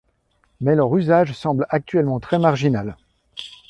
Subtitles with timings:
[0.61, 2.95] Mais leur usage semble actuellement très marginal.